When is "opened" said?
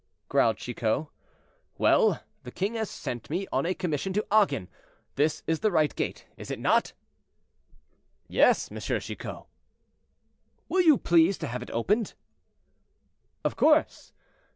11.69-12.15